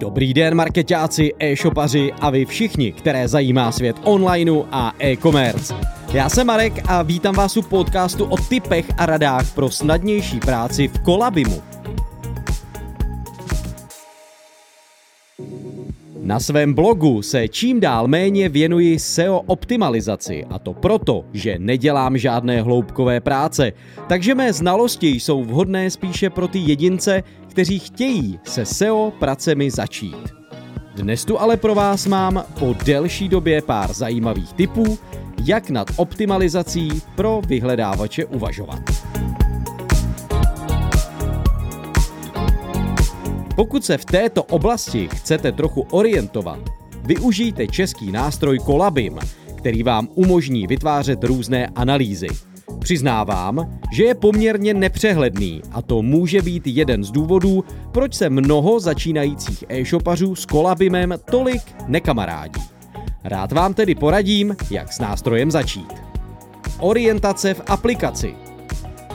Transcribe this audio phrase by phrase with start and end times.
[0.00, 5.74] Dobrý den marketáci, e-shopaři a vy všichni, které zajímá svět onlineu a e-commerce.
[6.12, 10.88] Já jsem Marek a vítám vás u podcastu o typech a radách pro snadnější práci
[10.88, 11.62] v Kolabimu.
[16.30, 22.18] Na svém blogu se čím dál méně věnuji SEO optimalizaci a to proto, že nedělám
[22.18, 23.72] žádné hloubkové práce,
[24.08, 30.34] takže mé znalosti jsou vhodné spíše pro ty jedince, kteří chtějí se SEO pracemi začít.
[30.94, 34.98] Dnes tu ale pro vás mám po delší době pár zajímavých tipů,
[35.44, 39.09] jak nad optimalizací pro vyhledávače uvažovat.
[43.60, 46.58] Pokud se v této oblasti chcete trochu orientovat,
[47.04, 49.18] využijte český nástroj Colabim,
[49.54, 52.26] který vám umožní vytvářet různé analýzy.
[52.78, 58.80] Přiznávám, že je poměrně nepřehledný a to může být jeden z důvodů, proč se mnoho
[58.80, 62.62] začínajících e-shopařů s Colabimem tolik nekamarádí.
[63.24, 65.92] Rád vám tedy poradím, jak s nástrojem začít.
[66.78, 68.34] Orientace v aplikaci–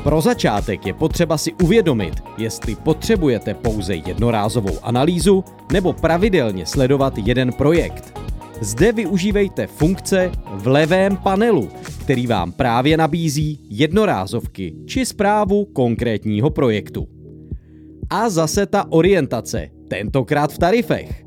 [0.05, 7.53] pro začátek je potřeba si uvědomit, jestli potřebujete pouze jednorázovou analýzu nebo pravidelně sledovat jeden
[7.53, 8.19] projekt.
[8.61, 11.69] Zde využívejte funkce v levém panelu,
[12.01, 17.07] který vám právě nabízí jednorázovky či zprávu konkrétního projektu.
[18.09, 21.25] A zase ta orientace, tentokrát v tarifech.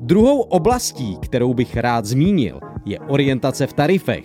[0.00, 4.24] Druhou oblastí, kterou bych rád zmínil, je orientace v tarifech.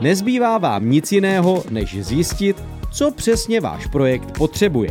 [0.00, 2.56] Nezbývá vám nic jiného, než zjistit,
[2.96, 4.90] co přesně váš projekt potřebuje.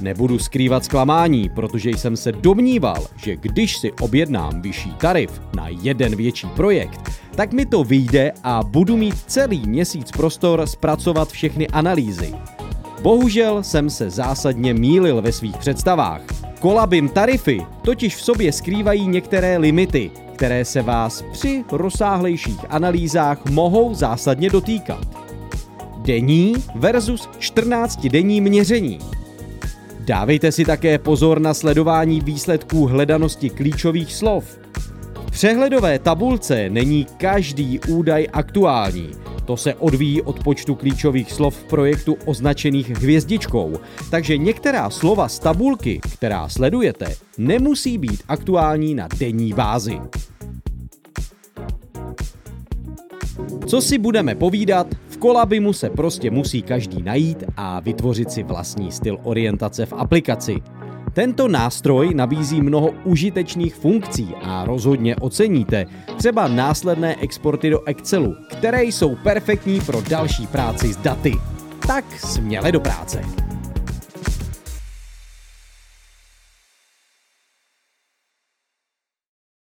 [0.00, 6.16] Nebudu skrývat zklamání, protože jsem se domníval, že když si objednám vyšší tarif na jeden
[6.16, 7.00] větší projekt,
[7.34, 12.34] tak mi to vyjde a budu mít celý měsíc prostor zpracovat všechny analýzy.
[13.02, 16.22] Bohužel jsem se zásadně mýlil ve svých představách.
[16.60, 23.94] Kolabim tarify totiž v sobě skrývají některé limity, které se vás při rozsáhlejších analýzách mohou
[23.94, 25.25] zásadně dotýkat
[26.06, 28.98] denní versus 14-denní měření.
[30.00, 34.58] Dávejte si také pozor na sledování výsledků hledanosti klíčových slov.
[35.26, 39.10] V přehledové tabulce není každý údaj aktuální.
[39.44, 43.72] To se odvíjí od počtu klíčových slov v projektu označených hvězdičkou,
[44.10, 49.98] takže některá slova z tabulky, která sledujete, nemusí být aktuální na denní bázi.
[53.66, 58.92] Co si budeme povídat, v Kolabimu se prostě musí každý najít a vytvořit si vlastní
[58.92, 60.56] styl orientace v aplikaci.
[61.12, 68.84] Tento nástroj nabízí mnoho užitečných funkcí a rozhodně oceníte třeba následné exporty do Excelu, které
[68.84, 71.32] jsou perfektní pro další práci s daty.
[71.86, 73.45] Tak směle do práce.